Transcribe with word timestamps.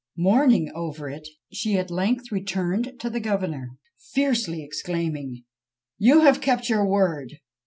Mourning 0.17 0.71
over 0.73 1.11
it, 1.11 1.27
she 1.53 1.77
at 1.77 1.91
length 1.91 2.31
returned 2.31 2.93
to 3.01 3.07
the 3.07 3.19
governor, 3.19 3.77
fiercely 3.99 4.63
exclaiming, 4.63 5.43
"You 5.99 6.21
have 6.21 6.41
kept 6.41 6.69
your 6.69 6.87
word! 6.87 7.37